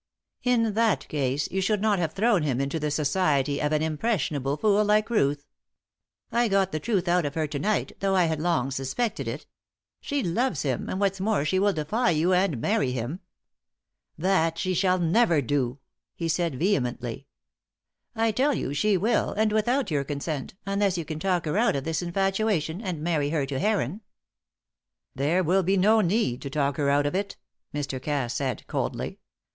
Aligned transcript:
"In 0.41 0.73
that 0.73 1.07
case 1.09 1.47
you 1.51 1.61
should 1.61 1.79
not 1.79 1.99
have 1.99 2.13
thrown 2.13 2.41
him 2.41 2.59
into 2.59 2.79
the 2.79 2.89
society 2.89 3.61
of 3.61 3.71
an 3.71 3.83
impressionable 3.83 4.57
fool 4.57 4.83
like 4.83 5.11
Ruth. 5.11 5.45
I 6.31 6.47
got 6.47 6.71
the 6.71 6.79
truth 6.79 7.07
out 7.07 7.23
of 7.23 7.35
her 7.35 7.45
to 7.45 7.59
night, 7.59 7.91
though 7.99 8.15
I 8.15 8.25
had 8.25 8.41
long 8.41 8.71
suspected 8.71 9.27
it. 9.27 9.45
She 9.99 10.23
loves 10.23 10.63
him; 10.63 10.89
and 10.89 10.99
what's 10.99 11.19
more 11.21 11.45
she 11.45 11.59
will 11.59 11.71
defy 11.71 12.09
you 12.09 12.33
and 12.33 12.59
marry 12.59 12.91
him." 12.91 13.19
"That 14.17 14.57
she 14.57 14.73
shall 14.73 14.97
never 14.97 15.39
do:" 15.39 15.77
he 16.15 16.27
said 16.27 16.55
vehemently. 16.57 17.27
"I 18.15 18.31
tell 18.31 18.55
you 18.55 18.73
she 18.73 18.97
will, 18.97 19.29
and 19.33 19.51
without 19.51 19.91
your 19.91 20.03
consent, 20.03 20.55
unless 20.65 20.97
you 20.97 21.05
can 21.05 21.19
talk 21.19 21.45
her 21.45 21.59
out 21.59 21.75
of 21.75 21.83
this 21.83 22.01
infatuation 22.01 22.81
and 22.81 23.03
marry 23.03 23.29
her 23.29 23.45
to 23.45 23.59
Heron." 23.59 24.01
"There 25.13 25.43
will 25.43 25.61
be 25.61 25.77
no 25.77 26.01
need 26.01 26.41
to 26.41 26.49
talk 26.49 26.77
her 26.77 26.89
out 26.89 27.05
of 27.05 27.13
it." 27.13 27.37
Mr. 27.71 28.01
Cass 28.01 28.33
said, 28.33 28.65
coldly. 28.65 29.19